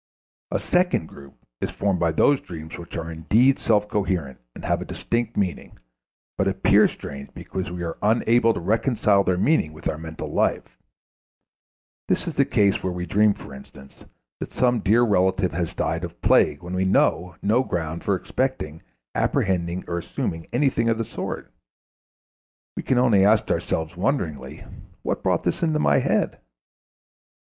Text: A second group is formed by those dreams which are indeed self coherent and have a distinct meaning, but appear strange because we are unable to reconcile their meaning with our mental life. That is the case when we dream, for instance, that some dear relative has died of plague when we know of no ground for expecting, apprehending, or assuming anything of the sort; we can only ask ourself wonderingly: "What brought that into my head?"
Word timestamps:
A 0.49 0.57
second 0.57 1.05
group 1.07 1.35
is 1.61 1.69
formed 1.69 1.99
by 1.99 2.11
those 2.11 2.41
dreams 2.41 2.75
which 2.75 2.97
are 2.97 3.11
indeed 3.11 3.59
self 3.59 3.87
coherent 3.87 4.39
and 4.55 4.65
have 4.65 4.81
a 4.81 4.83
distinct 4.85 5.37
meaning, 5.37 5.77
but 6.39 6.47
appear 6.47 6.87
strange 6.87 7.31
because 7.35 7.69
we 7.69 7.83
are 7.83 7.99
unable 8.01 8.51
to 8.55 8.59
reconcile 8.59 9.23
their 9.23 9.37
meaning 9.37 9.73
with 9.73 9.87
our 9.87 9.99
mental 9.99 10.33
life. 10.33 10.75
That 12.07 12.25
is 12.27 12.33
the 12.33 12.45
case 12.45 12.81
when 12.81 12.95
we 12.95 13.05
dream, 13.05 13.35
for 13.35 13.53
instance, 13.53 14.03
that 14.39 14.53
some 14.53 14.79
dear 14.79 15.03
relative 15.03 15.51
has 15.51 15.75
died 15.75 16.03
of 16.03 16.19
plague 16.23 16.63
when 16.63 16.73
we 16.73 16.83
know 16.83 17.33
of 17.35 17.43
no 17.43 17.61
ground 17.63 18.03
for 18.03 18.15
expecting, 18.15 18.81
apprehending, 19.13 19.83
or 19.87 19.99
assuming 19.99 20.47
anything 20.51 20.89
of 20.89 20.97
the 20.97 21.05
sort; 21.05 21.53
we 22.75 22.81
can 22.81 22.97
only 22.97 23.23
ask 23.23 23.51
ourself 23.51 23.95
wonderingly: 23.95 24.65
"What 25.03 25.21
brought 25.21 25.43
that 25.43 25.61
into 25.61 25.77
my 25.77 25.99
head?" 25.99 26.39